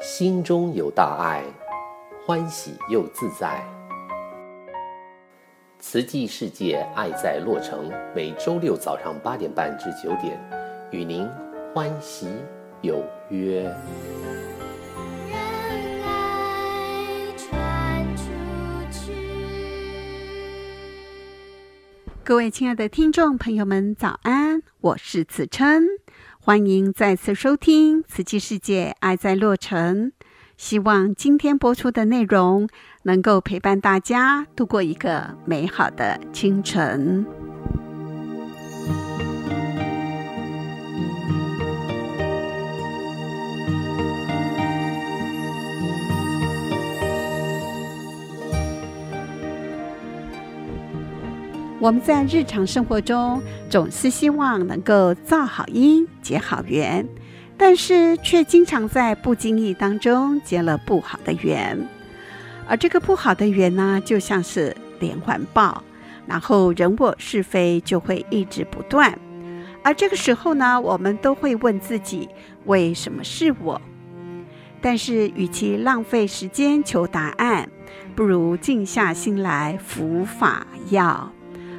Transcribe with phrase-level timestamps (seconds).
[0.00, 1.44] 心中有大爱，
[2.26, 3.62] 欢喜又自在。
[5.78, 10.36] 慈济世界爱在洛城，每周六早上八点半至九点，
[10.90, 11.28] 与您
[11.72, 12.28] 欢喜
[12.80, 13.00] 有
[13.30, 13.62] 约。
[15.30, 15.38] 让
[16.04, 18.22] 爱传出
[18.90, 19.12] 去。
[22.24, 24.37] 各位亲爱的听众朋友们，早安！
[24.80, 25.82] 我是子琛，
[26.38, 30.06] 欢迎再次收听《慈济世界爱在洛城》。
[30.56, 32.68] 希望今天播出的内容
[33.02, 37.26] 能够陪伴大家度过一个美好的清晨。
[51.80, 57.06] 我们在日常生活中总是希望能够造好因、结好缘。
[57.60, 61.76] 但是却经常在不经意当中结了不好的缘，
[62.68, 65.82] 而这个不好的缘呢，就像是连环报，
[66.24, 69.18] 然后人我是非就会一直不断。
[69.82, 72.28] 而这个时候呢，我们都会问自己：
[72.66, 73.80] 为什么是我？
[74.80, 77.68] 但是与其浪费时间求答案，
[78.14, 81.32] 不如静下心来服法要。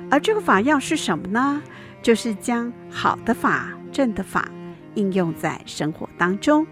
[0.10, 1.62] 而这个法要是什么呢？
[2.02, 4.50] 就是将好的法、正的法。
[4.96, 6.66] 应用在生活当中，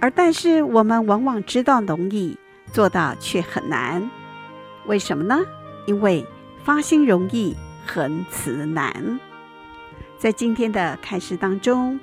[0.00, 2.36] 而但是我们往往知道容易，
[2.72, 4.10] 做到却很难。
[4.86, 5.38] 为什么呢？
[5.86, 6.26] 因为
[6.64, 9.18] 发心容易，恒持难。
[10.18, 11.98] 在今天的开示当中，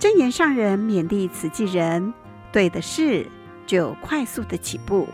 [0.00, 2.12] 真言上人勉励慈济人：
[2.50, 3.26] 对的事
[3.66, 5.06] 就快速的起步，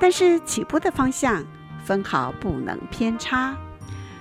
[0.00, 1.44] 但是起步的方向
[1.84, 3.54] 分毫不能偏差。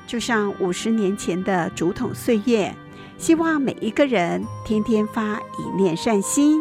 [0.09, 2.73] 就像五十年前的竹筒岁月。
[3.19, 6.59] 希望每一个人天天发一念善心，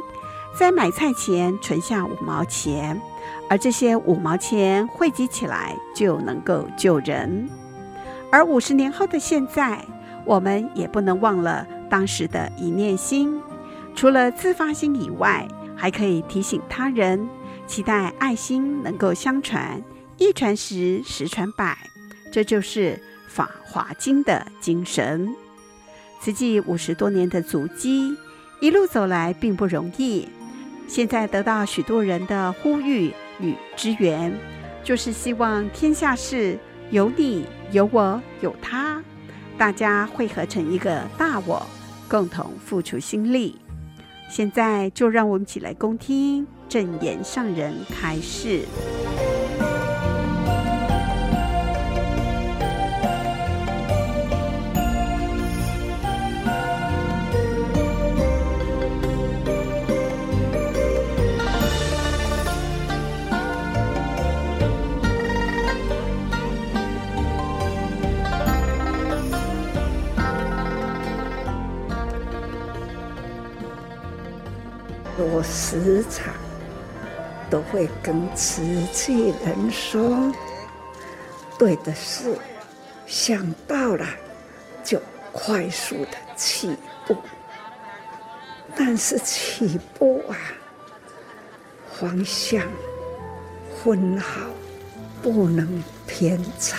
[0.54, 3.00] 在买菜前存下五毛钱，
[3.48, 7.48] 而这些五毛钱汇集起来就能够救人。
[8.30, 9.82] 而五十年后的现在，
[10.26, 13.40] 我们也不能忘了当时的一念心，
[13.94, 17.26] 除了自发心以外，还可以提醒他人，
[17.66, 19.80] 期待爱心能够相传，
[20.18, 21.78] 一传十，十传百，
[22.32, 22.96] 这就是
[23.28, 25.32] 《法华经》的精神。
[26.20, 28.16] 慈济五十多年的足迹，
[28.60, 30.28] 一路走来并不容易。
[30.88, 34.34] 现在得到许多人的呼吁与支援，
[34.82, 36.58] 就是希望天下事
[36.90, 39.00] 有你、有我、有他，
[39.56, 41.64] 大家汇合成一个大我，
[42.08, 43.56] 共同付出心力。
[44.30, 48.62] 现在就让我们一起来恭听正言上人开示。
[75.38, 76.34] 我时常
[77.48, 78.60] 都会跟慈
[78.92, 80.34] 济人说
[81.56, 82.36] ：“对的事，
[83.06, 84.04] 想到了
[84.82, 85.00] 就
[85.30, 86.76] 快速的起
[87.06, 87.16] 步。
[88.74, 90.34] 但是起步啊，
[92.00, 92.66] 方向
[93.84, 94.40] 分毫
[95.22, 96.78] 不能偏差。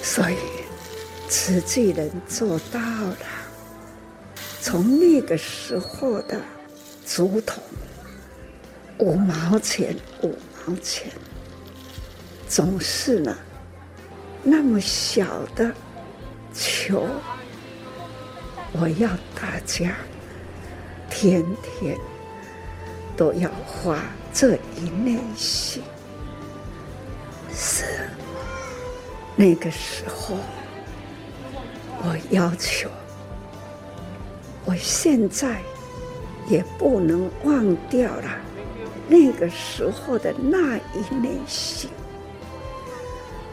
[0.00, 0.36] 所以
[1.28, 3.16] 慈济人做到了。”
[4.64, 6.40] 从那个时候的
[7.06, 7.62] 竹筒
[8.96, 10.34] 五毛钱，五
[10.66, 11.12] 毛钱，
[12.48, 13.36] 总是呢
[14.42, 15.70] 那么小的
[16.54, 17.06] 球，
[18.72, 19.94] 我要大家
[21.10, 21.98] 天天
[23.18, 24.02] 都要花
[24.32, 25.82] 这一念心。
[27.54, 27.84] 是
[29.36, 30.38] 那个时候，
[31.98, 32.88] 我要求。
[34.64, 35.60] 我现在
[36.48, 38.38] 也不能忘掉了
[39.08, 41.90] 那个时候的那一内心，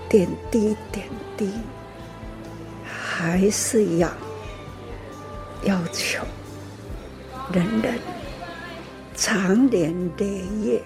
[0.07, 1.05] 点滴点
[1.35, 1.51] 滴，
[2.85, 4.09] 还是要
[5.63, 6.23] 要求
[7.51, 7.99] 人人
[9.13, 10.81] 长年累月，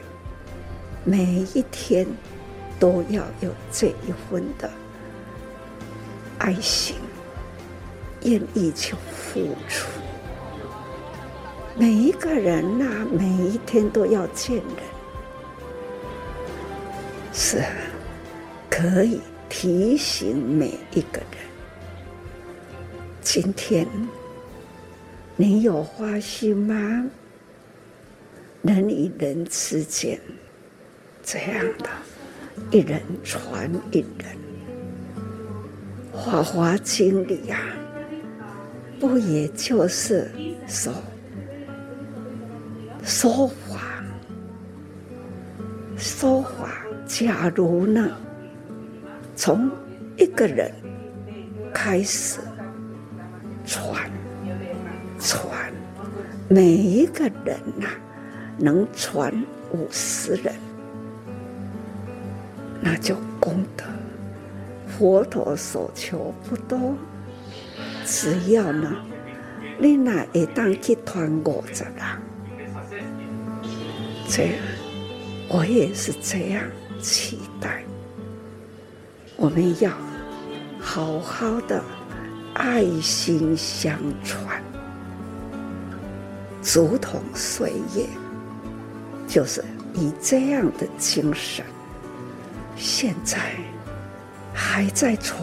[1.03, 1.23] 每
[1.53, 2.07] 一天
[2.79, 4.69] 都要有这一份的
[6.39, 6.95] 爱心，
[8.23, 9.87] 愿意去付出。
[11.77, 14.65] 每一个人呐、每一天都要见人，
[17.33, 17.67] 是啊
[18.69, 19.19] 可以
[19.49, 21.39] 提醒每一个人，
[23.19, 23.85] 今天
[25.35, 27.05] 你有花心吗？
[28.61, 30.17] 人与人之间
[31.21, 31.89] 这样的，
[32.71, 34.37] 一人传一人，
[36.25, 37.59] 《法华经》里呀，
[38.97, 40.31] 不也就是
[40.67, 40.93] 说
[43.05, 44.03] 说法，
[45.95, 46.71] 说法。
[47.05, 48.09] 假如呢，
[49.35, 49.69] 从
[50.17, 50.73] 一个人
[51.71, 52.39] 开始
[53.63, 54.09] 传
[55.19, 55.71] 传，
[56.49, 57.87] 每一个人呐、
[58.57, 59.31] 能传
[59.71, 60.55] 五十人，
[62.81, 63.83] 那就功德。
[64.97, 66.95] 佛陀所求不多，
[68.03, 68.91] 只要呢，
[69.77, 71.93] 你那一当去传五十人，
[74.27, 74.53] 这样，
[75.47, 76.63] 我也是这样。
[77.01, 77.83] 期待，
[79.35, 79.91] 我们要
[80.79, 81.83] 好好的
[82.55, 84.59] 爱心相传，
[86.63, 88.07] 竹筒岁月，
[89.27, 89.63] 就是
[89.93, 91.63] 以这样的精神，
[92.75, 93.37] 现在
[94.51, 95.37] 还在传，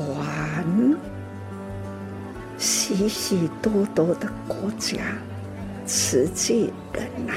[2.59, 4.99] 许许多多的国家、
[5.87, 7.35] 实际人呐、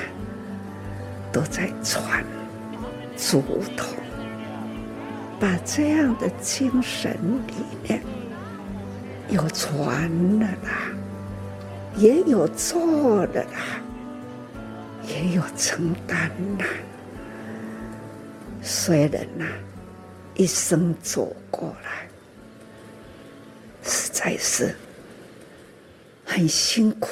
[1.35, 2.23] 都在传
[3.17, 3.41] 竹
[3.75, 3.93] 筒。
[5.37, 7.11] 把这样的精神
[7.45, 7.53] 理
[7.83, 8.01] 念，
[9.27, 10.09] 有传
[10.39, 10.93] 了啦，
[11.97, 13.81] 也有做的啦，
[15.05, 16.65] 也有承担啦。
[18.61, 19.45] 虽然呐，
[20.35, 22.07] 一生走过来，
[23.83, 24.73] 实在是
[26.23, 27.09] 很辛苦，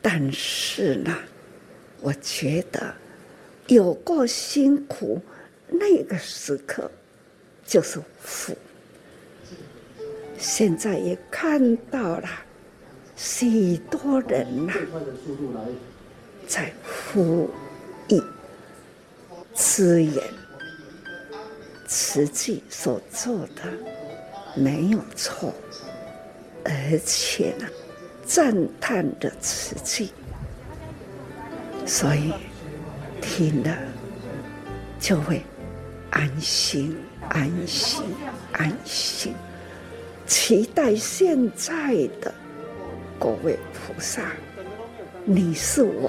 [0.00, 1.14] 但是呢，
[2.04, 2.94] 我觉得
[3.66, 5.20] 有过辛苦。
[5.66, 6.88] 那个时刻
[7.66, 8.54] 就是福。
[10.38, 12.28] 现在也看到了
[13.16, 14.74] 许多人呐、
[16.46, 17.48] 在呼
[18.08, 18.22] 吁
[19.54, 20.22] 支援
[21.88, 23.62] 慈济所做的
[24.54, 25.52] 没有错，
[26.64, 27.66] 而且呢，
[28.26, 30.12] 赞叹的慈济，
[31.86, 32.32] 所以
[33.20, 33.76] 听了
[34.98, 35.42] 就会。
[36.10, 36.96] 安心，
[37.28, 38.04] 安心，
[38.52, 39.34] 安心。
[40.28, 42.32] 期待现在的
[43.18, 44.22] 各位菩萨，
[45.24, 46.08] 你是我，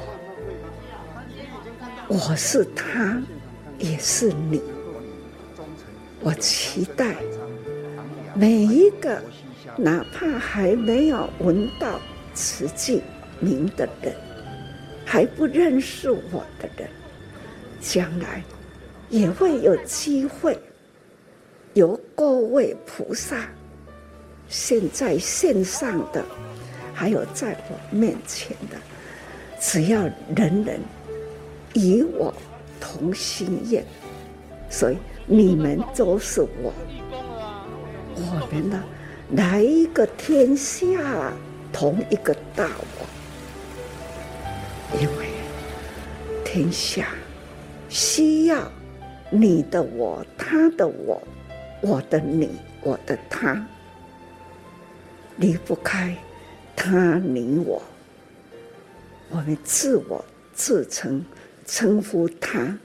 [2.08, 3.20] 我是他，
[3.80, 4.62] 也是你。
[6.22, 7.16] 我期待
[8.36, 9.20] 每一个，
[9.76, 12.00] 哪怕还没有闻到
[12.36, 13.02] 慈济
[13.40, 14.16] 名的人，
[15.16, 16.90] 还不认识我的人，
[17.80, 18.44] 将来。
[19.10, 20.60] 也会有机会，
[21.74, 23.48] 由各位菩萨，
[24.50, 26.22] 现在线上的，
[26.94, 28.76] 还有在我面前的，
[29.58, 30.04] 只要
[30.36, 30.82] 人人
[31.76, 32.34] 与我
[32.82, 33.86] 同心愿，
[34.70, 36.74] 所以你们都是我，
[38.16, 38.84] 我们呢，
[39.32, 41.32] 来一个天下
[41.72, 42.70] 同一个大
[43.00, 43.06] 我，
[45.00, 45.28] 因为
[46.44, 47.10] 天下
[47.90, 48.72] 需要。
[49.32, 51.22] 你的我，他的我，
[51.82, 52.48] 我的你，
[52.82, 53.68] 我的他，
[55.38, 56.16] 离不开
[56.76, 57.82] 他你我。
[59.30, 60.24] 我们自我
[60.54, 61.26] 自称，
[61.66, 62.78] 称呼他，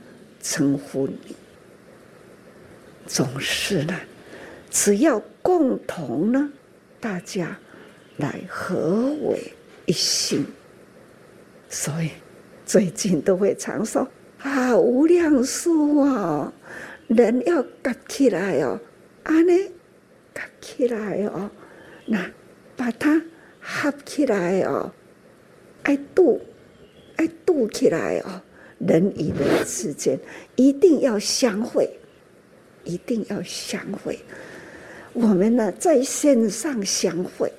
[0.43, 1.37] 称呼你，
[3.07, 3.95] 总是呢，
[4.71, 6.51] 只要共同呢，
[6.99, 7.57] 大家
[8.17, 9.53] 来合为
[9.85, 10.45] 一心，
[11.71, 12.11] 所以
[12.67, 14.07] 最近都会常说。
[14.41, 16.53] 啊，无量数哦，
[17.09, 18.81] 人要夹起来哦，
[19.23, 19.71] 安尼
[20.35, 21.51] 夹起来哦，
[22.07, 22.31] 那
[22.75, 23.23] 把它
[23.61, 24.91] 合起来哦，
[25.83, 26.41] 爱度
[27.17, 28.41] 爱度起来哦，
[28.79, 30.19] 人与人之间
[30.57, 31.87] 一定要相会，
[32.85, 34.19] 一定要相会。
[35.13, 37.53] 我们呢，在线上相会，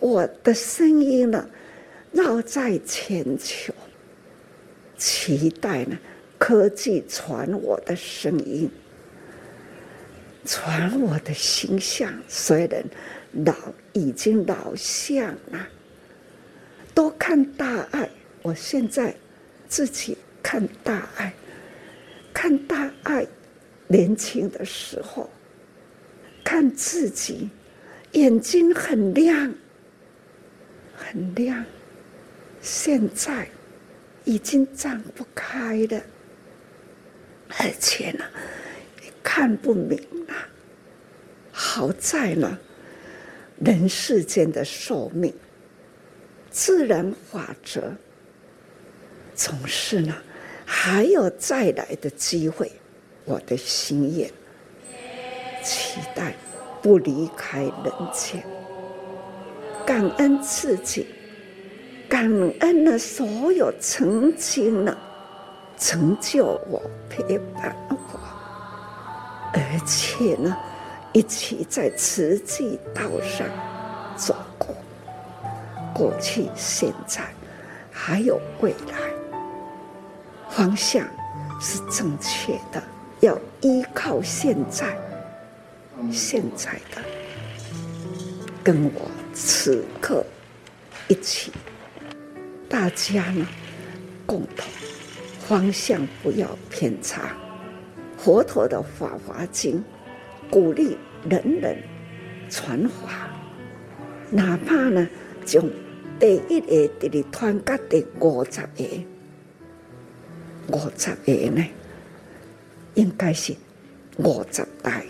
[0.00, 1.48] 我的声音呢，
[2.12, 3.72] 绕在全球。
[4.96, 5.98] 期待呢，
[6.38, 8.70] 科技传我的声音，
[10.44, 12.12] 传我的形象。
[12.28, 12.84] 虽然
[13.44, 13.54] 老
[13.92, 15.68] 已经老相了，
[16.94, 18.08] 多看大爱。
[18.42, 19.14] 我现在
[19.68, 21.32] 自己看大爱，
[22.32, 23.26] 看大爱，
[23.88, 25.28] 年轻的时候，
[26.44, 27.48] 看自己
[28.12, 29.52] 眼睛很亮，
[30.94, 31.64] 很亮。
[32.62, 33.46] 现在。
[34.24, 36.00] 已经张不开了，
[37.58, 38.24] 而且呢，
[39.04, 40.34] 也看不明了。
[41.50, 42.56] 好在呢，
[43.58, 45.34] 人世间的寿命，
[46.52, 47.92] 自然法则，
[49.34, 50.14] 总是呢，
[50.64, 52.70] 还有再来的机会。
[53.24, 54.30] 我的心愿，
[55.64, 56.32] 期待
[56.80, 58.40] 不离开人间，
[59.84, 61.08] 感恩自己，
[62.12, 64.94] 感恩了所有曾经呢
[65.78, 67.96] 成就我、陪伴我，
[69.54, 70.54] 而且呢。
[71.14, 73.46] 一起在慈济道上
[74.16, 74.74] 走过，
[75.94, 77.20] 过去、现在，
[77.90, 78.96] 还有未来，
[80.48, 81.06] 方向
[81.60, 82.82] 是正确的。
[83.20, 84.96] 要依靠现在，
[86.10, 87.02] 现在的，
[88.64, 90.24] 跟我此刻
[91.08, 91.52] 一起，
[92.72, 93.46] 大家呢，
[94.24, 94.66] 共同
[95.38, 97.36] 方向不要偏差。
[98.16, 99.76] 佛陀的《法华经》。
[100.50, 100.98] 鼓励
[101.30, 101.78] 人人
[102.50, 103.30] 传法，
[104.30, 105.08] 哪怕呢，
[105.46, 105.70] 从
[106.20, 108.84] 第一个直直传到第五十个，
[110.68, 111.66] 五十个呢，
[112.92, 113.54] 应该是
[114.18, 115.06] 五十代，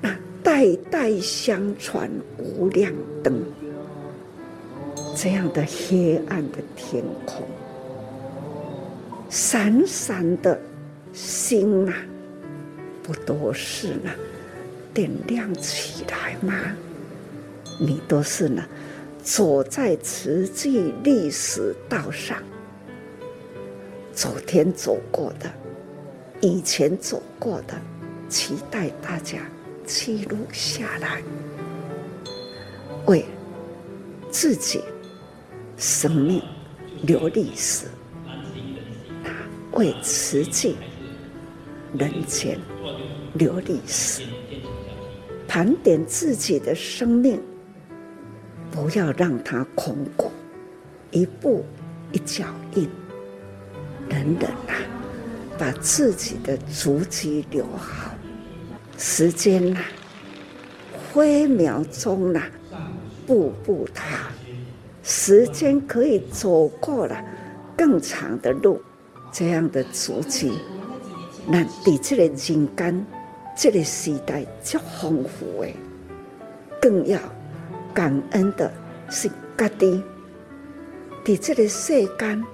[0.00, 2.92] 那代代相传无量
[3.24, 3.42] 灯，
[5.20, 7.44] 这样的黑暗的天空，
[9.28, 10.56] 闪闪的
[11.12, 11.96] 星啊！
[13.02, 14.12] 不都是呢？
[14.94, 16.54] 点亮起来吗？
[17.80, 18.64] 你都是呢，
[19.20, 22.40] 走在慈济历史道上，
[24.14, 25.50] 昨天走过的，
[26.40, 27.74] 以前走过的，
[28.28, 29.38] 期待大家
[29.84, 31.20] 记录下来，
[33.06, 33.24] 为
[34.30, 34.80] 自己
[35.78, 36.42] 生命
[37.02, 37.86] 留历史，
[39.72, 40.76] 为慈济
[41.96, 42.58] 人间。
[43.34, 44.22] 留历史，
[45.46, 47.40] 盘点自己的生命，
[48.72, 50.32] 不要让它空过，
[51.12, 51.64] 一步
[52.10, 52.88] 一脚印。
[54.08, 54.74] 等等啊，
[55.58, 58.10] 把自己的足迹留好。
[58.96, 59.84] 时间呐、啊，
[61.12, 62.40] 分秒钟呐、
[62.72, 62.90] 啊，
[63.26, 64.30] 步步踏。
[65.10, 67.24] 时间可以走过了
[67.74, 68.78] 更长的路，
[69.32, 70.52] 这样的足迹，
[71.46, 73.06] 那比这个人间。
[73.56, 75.74] 这个时代就丰富诶，
[76.80, 77.18] 更要
[77.92, 78.72] 感恩的
[79.10, 80.00] 是家己，
[81.24, 82.44] 在这个世间，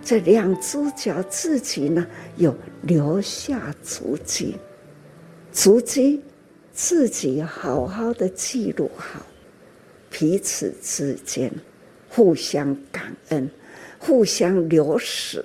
[0.00, 4.56] 这两只脚自己呢，有留下足迹，
[5.50, 6.22] 足迹
[6.72, 9.20] 自己好好的记录好，
[10.08, 11.50] 彼此之间
[12.08, 13.50] 互相感恩，
[13.98, 15.44] 互相留史。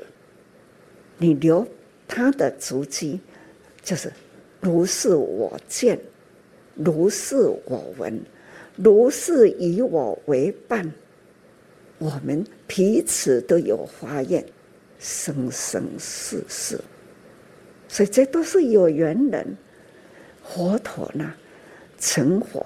[1.17, 1.67] 你留
[2.07, 3.19] 他的足迹，
[3.83, 4.11] 就是。
[4.65, 5.99] 如是我见，
[6.73, 8.17] 如是我闻，
[8.77, 10.89] 如是以我为伴。
[11.97, 14.41] 我们彼此都有发愿，
[14.99, 16.79] 生生世世，
[17.89, 19.57] 所以这都是有缘人。
[20.41, 21.33] 佛陀呢，
[21.99, 22.65] 成佛，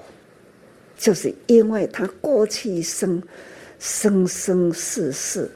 [1.00, 3.20] 就是因为他过去生，
[3.80, 5.52] 生生世世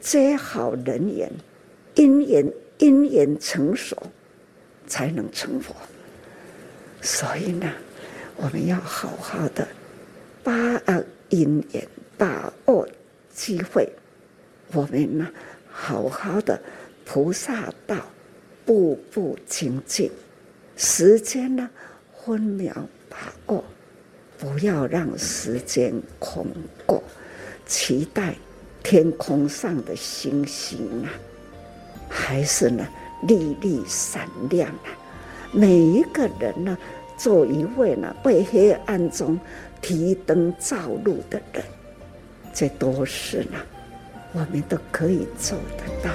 [0.00, 1.30] 结好人缘，
[1.94, 3.96] 因缘因缘成熟。
[4.86, 5.74] 才能成佛，
[7.00, 7.72] 所以呢，
[8.36, 9.66] 我们要好好的
[10.42, 11.88] 把握因缘，
[12.18, 12.86] 把握
[13.32, 13.88] 机会。
[14.72, 15.26] 我们呢，
[15.72, 16.60] 好好的
[17.06, 17.96] 菩萨道，
[18.66, 20.10] 步步精进。
[20.76, 21.70] 时间呢，
[22.12, 22.74] 分秒
[23.08, 23.64] 把握，
[24.36, 26.46] 不要让时间空
[26.84, 27.02] 过。
[27.66, 28.34] 期待
[28.82, 31.10] 天空上的星星啊，
[32.08, 32.86] 还是呢？
[33.26, 34.92] 粒粒闪亮啊！
[35.50, 36.76] 每一个人呢，
[37.16, 39.40] 做一位呢被黑暗中
[39.80, 41.64] 提灯照路的人，
[42.52, 43.58] 这都是呢，
[44.32, 46.10] 我们都可以做得到。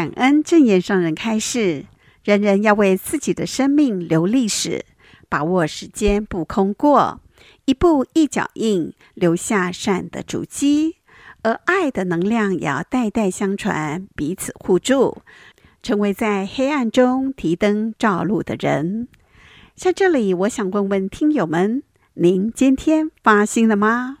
[0.00, 1.84] 感恩证严上人开示，
[2.24, 4.86] 人人要为自己的生命留历史，
[5.28, 7.20] 把握时间不空过，
[7.66, 10.96] 一步一脚印，留下善的足迹，
[11.42, 15.18] 而爱的能量也要代代相传，彼此互助，
[15.82, 19.06] 成为在黑暗中提灯照路的人。
[19.74, 21.82] 在这里，我想问问听友们，
[22.14, 24.16] 您今天发心了吗？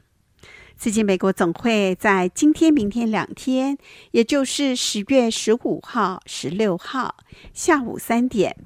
[0.80, 3.76] 慈济美国总会在今天、明天两天，
[4.12, 7.16] 也就是十月十五号、十六号
[7.52, 8.56] 下午三点，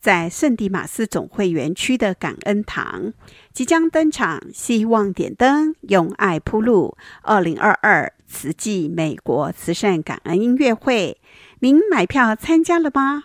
[0.00, 3.12] 在圣地马斯总会园区的感恩堂，
[3.52, 11.20] 即将登场“希望点灯，用爱铺路”二零二二慈济美国慈善感恩音乐会。
[11.60, 13.22] 您买票参加了吗？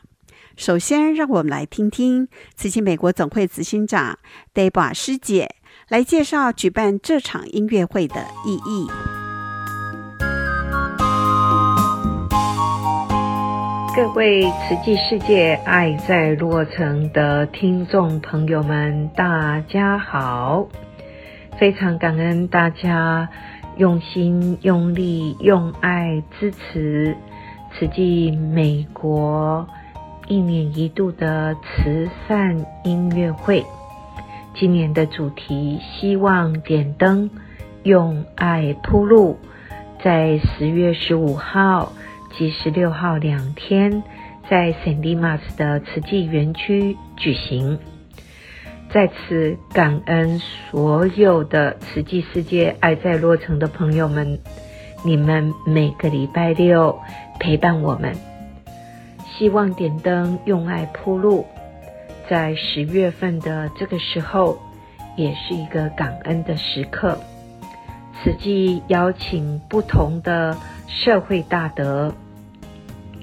[0.55, 4.19] 首先，让我们来听听慈济美国总会执行长
[4.53, 5.55] Debra 师姐。
[5.89, 8.15] 来介绍举办这场音乐会的
[8.45, 8.87] 意义。
[13.95, 20.67] 各位慈济世界爱在洛城的听众朋友们，大家好！
[21.57, 23.29] 非常感恩大家
[23.77, 27.15] 用心、用力、用爱支持
[27.73, 29.65] 慈济美国
[30.27, 33.65] 一年一度的慈善音乐会。
[34.59, 37.29] 今年的主题，希望点灯，
[37.83, 39.37] 用爱铺路，
[40.03, 41.93] 在十月十五号
[42.35, 44.01] 及十六号两天，
[44.49, 47.77] 在圣地马斯的慈济园区举行。
[48.91, 54.39] 在此感恩所有的慈济世界爱在洛城的朋友们，
[55.05, 56.97] 你们每个礼拜六
[57.39, 58.15] 陪伴我们。
[59.37, 61.45] 希望点灯，用爱铺路。
[62.29, 64.57] 在十月份的这个时候，
[65.15, 67.17] 也是一个感恩的时刻。
[68.21, 70.57] 慈济邀请不同的
[70.87, 72.13] 社会大德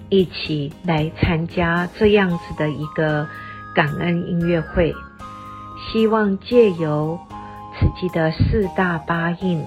[0.08, 3.26] 一起来参加这样子的一个
[3.74, 4.94] 感恩音乐会，
[5.92, 7.18] 希望借由
[7.76, 9.62] 慈济的四大八印，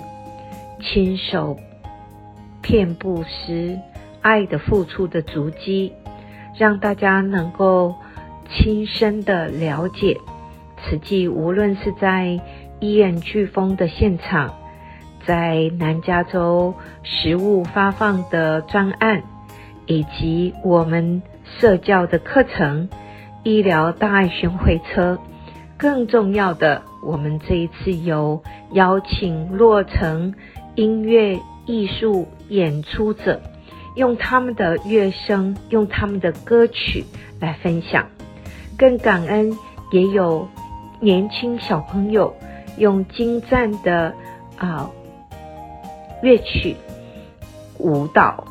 [0.82, 1.58] 亲手
[2.62, 3.78] 遍布施
[4.22, 5.94] 爱的付出的足迹，
[6.58, 7.94] 让大家能够。
[8.50, 10.18] 亲身的了解，
[10.84, 12.40] 此际无论是在
[12.80, 14.54] 医院飓风的现场，
[15.26, 16.74] 在南加州
[17.04, 19.24] 食物发放的专案，
[19.86, 21.22] 以及我们
[21.60, 22.90] 社教的课程、
[23.44, 25.18] 医疗大爱巡回车，
[25.78, 28.42] 更重要的，我们这一次有
[28.74, 30.34] 邀请洛城
[30.76, 33.42] 音乐艺术演出者，
[33.96, 37.04] 用他们的乐声，用他们的歌曲
[37.40, 38.08] 来分享。
[38.78, 39.52] 更感恩，
[39.92, 40.48] 也有
[41.00, 42.34] 年轻小朋友
[42.78, 44.14] 用精湛的
[44.58, 44.90] 啊
[46.22, 46.76] 乐曲、
[47.80, 48.44] 舞蹈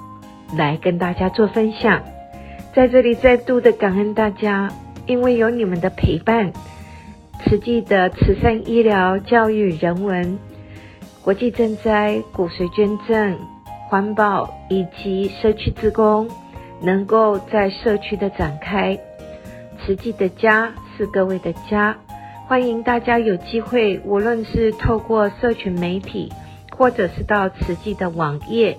[0.56, 2.02] 来跟大家做分享。
[2.74, 4.70] 在这里再度的感恩大家，
[5.06, 6.52] 因为有你们的陪伴，
[7.44, 10.38] 慈济的慈善、医疗、教育、人文、
[11.22, 13.38] 国际赈灾、骨髓捐赠、
[13.88, 16.28] 环保以及社区志工，
[16.82, 18.98] 能够在社区的展开。
[19.86, 21.96] 慈济的家是各位的家，
[22.48, 26.32] 欢迎大家有机会，无论是透过社群媒体，
[26.76, 28.76] 或者是到慈济的网页，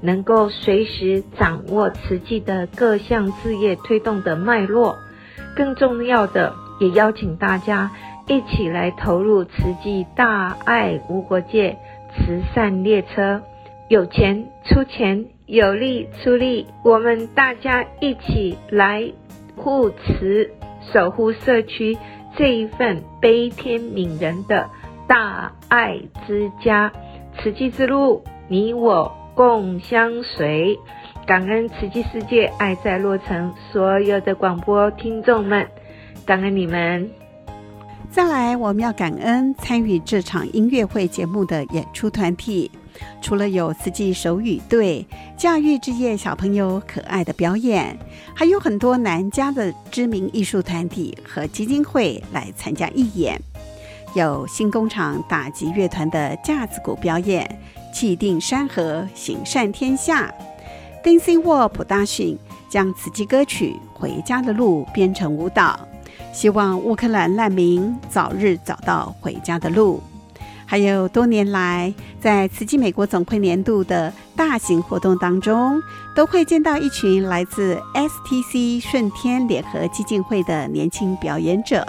[0.00, 4.96] 能够随时掌握慈济的各项事业推动的脉络。
[5.54, 7.88] 更重要的，也邀请大家
[8.26, 9.52] 一起来投入慈
[9.84, 11.78] 济大爱无国界
[12.16, 13.40] 慈善列车，
[13.88, 19.12] 有钱出钱，有力出力，我们大家一起来。
[19.56, 20.50] 护持、
[20.92, 21.96] 守护社区
[22.36, 24.68] 这一份悲天悯人的
[25.06, 26.92] 大爱之家，
[27.38, 30.78] 慈济之路，你我共相随。
[31.26, 35.68] 感恩慈济世界爱在洛城所有的广播听众们，
[36.26, 37.10] 感恩你们。
[38.10, 42.68] 再来，我们要感恩参与这场音乐会节目的演出团体。
[43.20, 47.98] 除了有慈济手语队、教育之夜小朋友可爱的表演，
[48.34, 53.40] 还有很多南加的知名艺术团体和基金会来参加义演。
[54.14, 57.60] 有新工厂打击乐团的架子鼓表演，
[57.92, 60.34] 气定山河行善天下。
[61.04, 62.36] Dancing World Production
[62.68, 65.78] 将慈济歌曲《回家的路》编成舞蹈，
[66.32, 70.02] 希望乌克兰难民早日找到回家的路。
[70.70, 75.82] 还有多年来，在慈济美国总会年度的大型活动当中，
[76.14, 81.84] 都会见到一群来自 STC 顺天联合基金会的年轻表演者，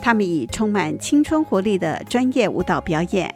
[0.00, 3.34] 他们以充满青春活力的专业舞蹈表演，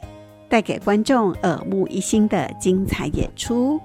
[0.48, 3.80] 带给观众耳目一新的精彩演出。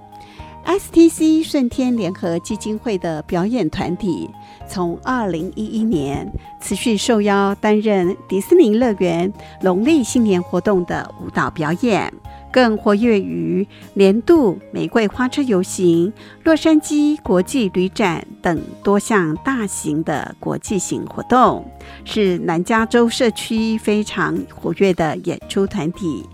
[0.65, 4.29] STC 顺天联合基金会的表演团体，
[4.67, 12.11] 从二零一一年持续受邀担任迪士尼乐园农历新年活动的舞蹈表演，
[12.51, 16.11] 更活跃于年度玫瑰花车游行、
[16.43, 21.69] 洛杉矶国际旅展等多项大型的国际型活动，
[22.05, 26.25] 是南加州社区非常活跃的演出团体。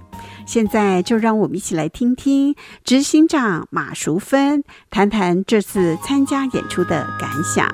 [0.49, 7.67] 现在就让我们一起来听听执行长马淑芬谈谈这次参加演出的感想。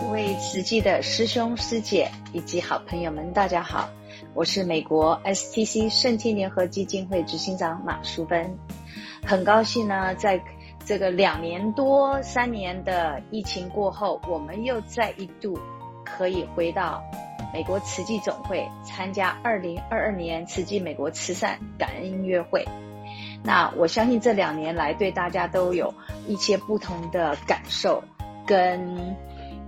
[0.00, 3.90] 各位慈济的师兄师姐以及好朋友们，大家好，
[4.32, 8.56] 我是美国 STC 圣天联合基金会执行长马淑芬，
[9.22, 10.42] 很高兴呢，在
[10.86, 15.58] 这个两年多三年的疫情过后，我们又再一度。
[16.16, 17.02] 可以回到
[17.52, 22.66] 美国慈济总会参加二零二二年慈济美国慈善感恩音乐会。
[23.44, 25.92] 那我相信这两年来对大家都有
[26.26, 28.04] 一些不同的感受
[28.46, 29.16] 跟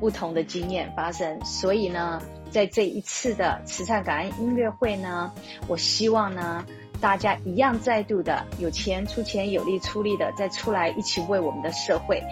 [0.00, 1.44] 不同的经验发生。
[1.44, 5.32] 所以呢，在这一次的慈善感恩音乐会呢，
[5.66, 6.64] 我希望呢
[7.00, 12.22] 大家一样再度的有钱出钱，有力出力的再出来一起为我们的社会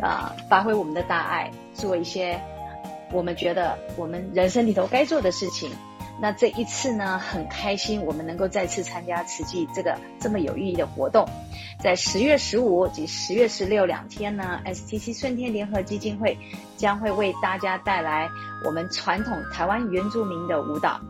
[0.00, 2.40] 啊、呃、发挥我们的大爱，做一些。
[3.12, 5.70] 我们觉得我们人生里头该做的事情，
[6.20, 11.26] 那这一次呢，很开心我们能够再次参加慈济这个这么有意义的活动，
[11.80, 16.36] 在十月十五及十月十六两天呢，STC 顺天联合基金会
[16.76, 18.28] 将会为大家带来
[18.66, 21.00] 我们传统台湾原住民的舞蹈。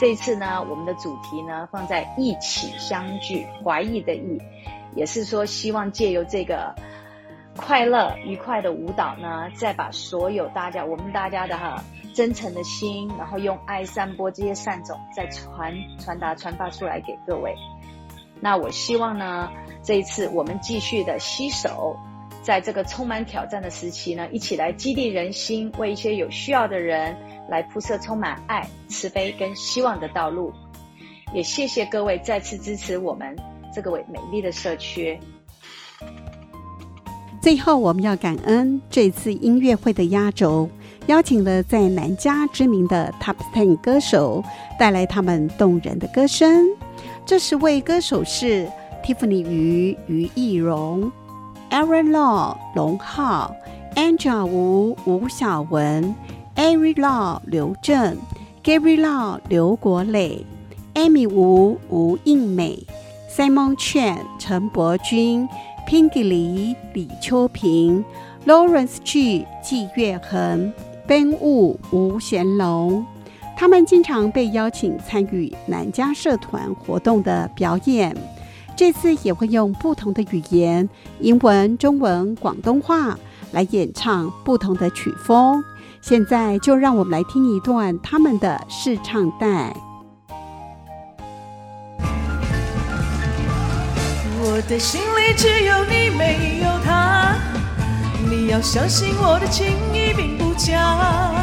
[0.00, 4.42] 这一次呢，我们的主题呢放在一起相聚，怀艺的艺，
[4.94, 6.74] 也是说希望借由这个。
[7.56, 11.82] 快乐愉快的舞蹈呢，再把所有大家我们大家的哈
[12.14, 17.54] 真诚的心，然后用爱散播这些善种，再传传达传发出来给各位。
[18.40, 19.50] 那我希望呢，
[19.82, 21.96] 这一次我们继续的携手，
[22.42, 27.16] 在这个充满挑战的时期呢，一起来激励人心，为一些有需要的人
[27.48, 30.52] 来铺设充满爱、慈悲跟希望的道路。
[31.32, 33.36] 也谢谢各位再次支持我们
[33.74, 35.18] 这个为美丽的社区。
[37.46, 40.68] 最后，我们要感恩这次音乐会的压轴，
[41.06, 44.42] 邀请了在南加知名的 Top Ten 歌手
[44.76, 46.66] 带来他们动人的歌声。
[47.24, 48.66] 这十位歌手是
[49.04, 51.12] Tiffany 于于艺荣、
[51.70, 53.54] Aaron Law 龙浩、
[53.94, 56.16] Angela 吴吴小文、
[56.56, 58.16] Ari Law 刘正、
[58.64, 60.44] Gary Law 刘国磊、
[60.94, 62.84] Amy 吴吴映美、
[63.30, 65.48] Simon Chen 陈伯君。
[65.86, 68.04] Pinky 李李秋平
[68.44, 70.72] ，Lawrence G 季月恒
[71.06, 73.06] ，Ben Wu 吴贤龙，
[73.56, 78.16] 他们经常被邀请参与南加社团活动的表演。
[78.74, 80.88] 这次也会用不同的语言，
[81.20, 83.16] 英文、中文、广东话
[83.52, 85.62] 来演唱不同的曲风。
[86.00, 89.72] 现在就让我们来听一段他们的试唱带。
[94.48, 97.34] 我的心里只有你，没有他。
[98.30, 101.34] 你要相信我的情意并不假，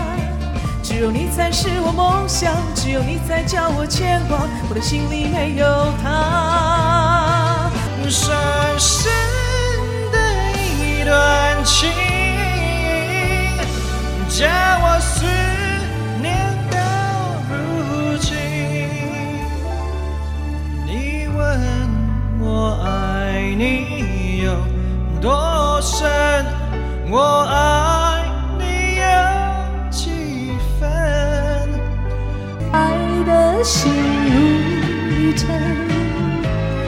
[0.81, 4.47] 只有你才是我梦想，只有你才叫我牵挂。
[4.69, 5.65] 我的心里没有
[6.01, 7.69] 他。
[8.09, 8.33] 深
[8.79, 9.11] 深
[10.09, 10.17] 的
[10.79, 11.91] 一段情，
[14.29, 14.97] 叫我
[22.53, 23.55] 我爱。
[23.55, 24.51] 你有
[25.21, 26.07] 多深？
[27.09, 28.23] 我爱
[28.59, 28.63] 你
[28.97, 29.05] 有
[29.89, 30.81] 几分？
[32.71, 32.77] 爱
[33.25, 33.91] 的心
[34.33, 34.35] 如
[35.09, 35.47] 一程，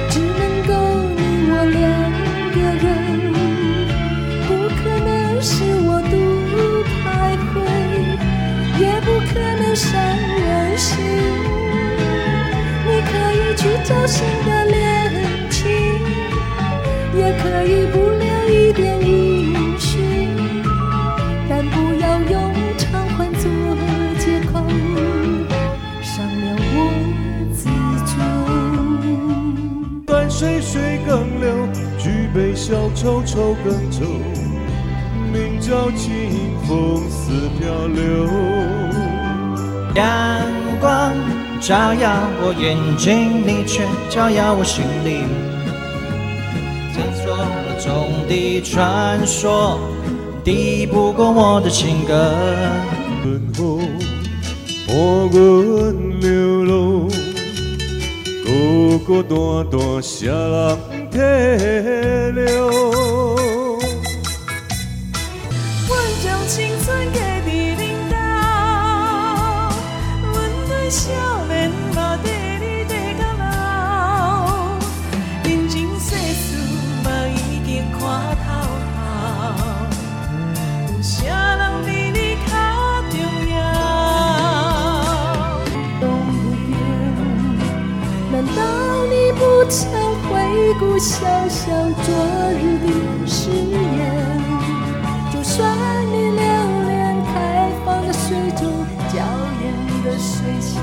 [0.10, 0.74] 只能够
[1.16, 1.82] 你我两
[2.54, 2.86] 个人，
[4.48, 5.54] 不可能是
[5.88, 6.14] 我独
[7.02, 7.06] 徘
[7.54, 7.56] 徊，
[8.80, 10.94] 也不可能伤人心。
[12.86, 14.65] 你可以去找新的。
[17.46, 20.02] 可以不留一点音讯，
[21.48, 22.34] 但不要用
[22.76, 23.44] 偿还做
[24.18, 24.54] 借口，
[26.02, 26.76] 伤了我
[27.54, 27.60] 自
[28.10, 28.14] 尊。
[30.08, 31.46] 断水水更流，
[32.00, 34.06] 举杯消愁愁更愁，
[35.32, 38.28] 明朝清风似飘流。
[39.94, 40.04] 阳
[40.80, 41.14] 光
[41.62, 42.10] 照耀
[42.42, 45.55] 我眼睛，你却照耀我心里。
[48.28, 49.80] 的传说，
[50.44, 52.32] 抵不过我的情歌。
[53.24, 53.80] 问候，
[54.88, 57.08] 波滚流露，
[58.46, 59.36] 孤孤单
[59.72, 60.78] 单，谁人
[61.12, 61.20] 体
[62.40, 63.05] 谅？
[90.74, 91.72] 顾小小
[92.04, 92.14] 昨
[92.52, 94.40] 日的誓言。
[95.32, 95.68] 就算
[96.08, 96.40] 你留
[96.88, 98.72] 恋开放的水中
[99.14, 99.18] 娇
[99.62, 99.64] 艳
[100.04, 100.82] 的水仙，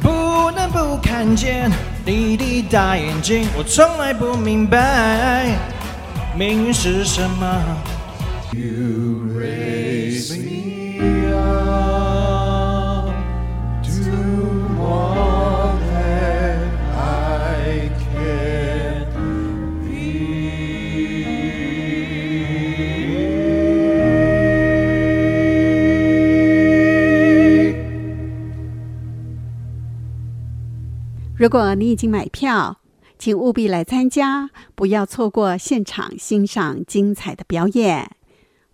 [0.00, 1.70] 不能不看见
[2.04, 3.46] 你的大眼睛。
[3.56, 5.56] 我从来不明白
[6.36, 7.62] 命运是什么。
[8.52, 9.21] You
[31.38, 32.78] 如果你已经买票，
[33.18, 38.10] 请务必来参加，不要错过现场欣赏精彩的表演。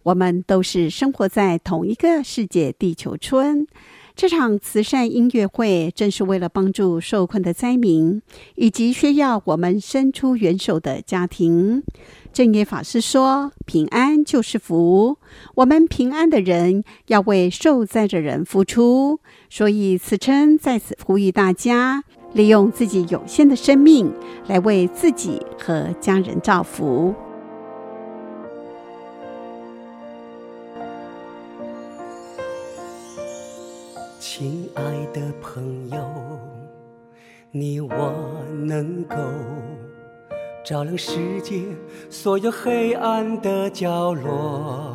[0.03, 3.67] 我们都是生活在同一个世界地球村。
[4.15, 8.21] 这场慈善音乐会正是为了帮助受困的灾民，
[8.57, 11.85] 以及需要我们伸出援手的家庭。
[12.33, 15.19] 正业法师说：“平安就是福，
[15.55, 22.03] 我们平安的人要为受灾的人付出。”所以慈称在此呼吁大家。
[22.33, 24.13] 利用自己有限的生命
[24.47, 27.15] 来为自己和家人造福。
[34.21, 35.99] 亲爱的朋友，
[37.51, 38.13] 你我
[38.53, 39.17] 能够
[40.65, 41.65] 照亮世界
[42.11, 44.95] 所有黑暗的角落。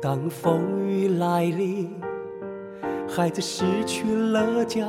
[0.00, 1.90] 当风雨来临，
[3.16, 4.84] 孩子失去了家，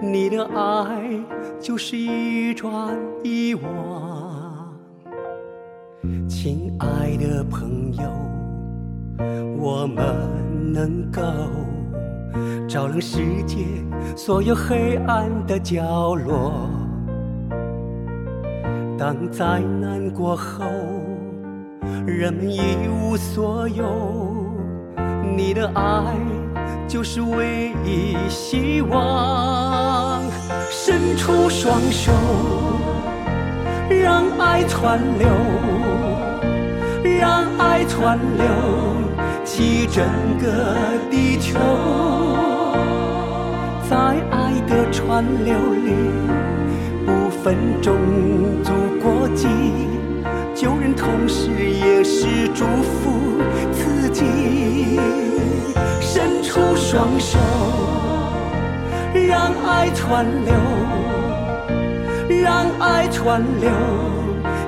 [0.00, 1.22] 你的爱
[1.60, 3.60] 就是一砖一瓦。
[6.26, 8.04] 亲爱的朋友，
[9.58, 11.20] 我们能够
[12.66, 13.66] 照亮世界
[14.16, 16.70] 所有黑暗的角落。
[18.96, 20.64] 当灾难过后，
[22.06, 23.84] 人们一无所有，
[25.36, 26.16] 你的爱。
[26.88, 30.22] 就是唯一希望，
[30.70, 32.10] 伸出双手，
[33.90, 35.28] 让爱传流，
[37.20, 38.46] 让爱传流，
[39.44, 40.02] 起整
[40.40, 40.74] 个
[41.10, 41.58] 地球，
[43.90, 43.96] 在
[44.30, 45.92] 爱的川流里，
[47.04, 47.94] 不分种
[48.64, 48.72] 族
[49.02, 49.46] 国籍，
[50.54, 52.87] 救人同时也是祝福
[57.18, 57.38] 手，
[59.26, 60.54] 让爱传流，
[62.42, 63.70] 让爱传流，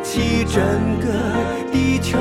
[0.02, 0.62] 起整
[1.00, 1.06] 个
[1.70, 2.18] 地球，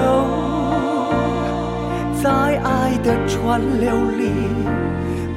[2.21, 2.29] 在
[2.63, 4.31] 爱的川流里，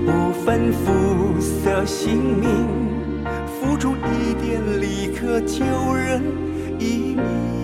[0.05, 2.67] 不分肤色姓名，
[3.47, 6.23] 付出一点力，可救人
[6.79, 7.62] 一命。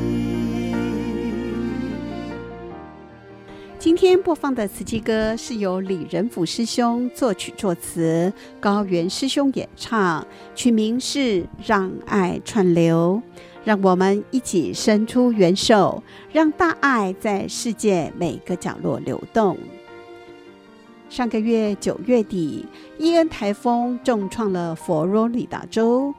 [3.79, 11.19] 今天播放的慈济歌是由李仁甫师兄作曲作词，高原师兄演唱，曲名是
[11.65, 13.23] 《让爱串流》。
[13.63, 19.57] 让我们一起伸出援手，让大爱在世界每个角落流动。
[21.09, 22.67] 上个月九月底，
[22.99, 26.13] 伊恩台风重创了佛罗里达州。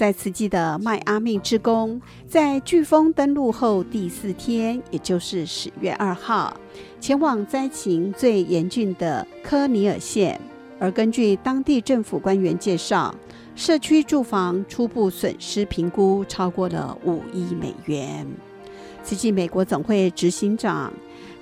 [0.00, 6.58] 在慈济的迈阿密之工，在飓风登陆后第四天，也就是十月二号，
[6.98, 10.40] 前往灾情最严峻的科尼尔县。
[10.78, 13.14] 而根据当地政府官员介绍，
[13.54, 18.26] 社区住房初步损失评估超过了五亿美元。
[19.02, 20.90] 慈济美国总会执行长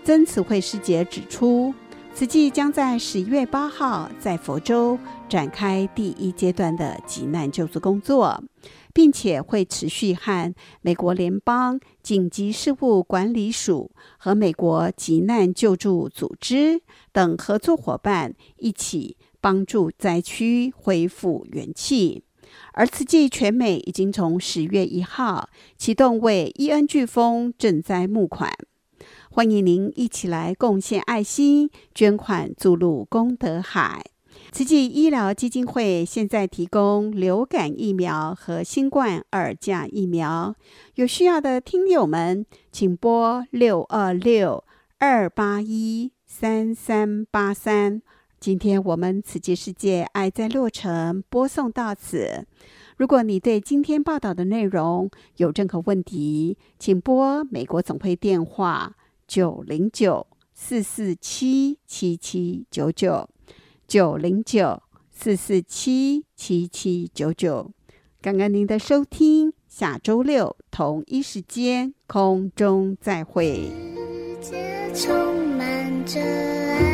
[0.03, 1.73] 曾慈惠师姐指出。
[2.19, 8.43] 慈济将在十一月八号在佛州展开第一阶段的急难救助工作，
[8.93, 22.25] 并且会持续和美国联邦紧急事务管理署和美国急难救助组织等合作伙伴一起帮助灾区恢复元气。
[22.73, 28.53] 而慈济全美已经从十月一号启动为伊恩飓风赈灾募款。
[29.39, 34.05] 欢迎您一起来贡献爱心，捐款注入功德海。
[34.51, 40.57] 慈济医疗基金会现在提供流感疫苗和新冠二价疫苗，
[40.97, 44.65] 有需要的听友们，请拨六二六
[44.99, 48.03] 二八一三三八三。
[48.41, 52.45] 今天我们慈济世界爱在洛城播送到此。
[52.97, 58.97] 如果你对今天报道的内容有任何问题，请拨美国总会电话。
[59.29, 63.29] 九零九四四七七七九九，
[63.87, 67.71] 九零九四四七七七九九。
[68.23, 73.71] 感恩您的收听，下周六同一时间空中再会。
[74.41, 76.88] 世界充满着。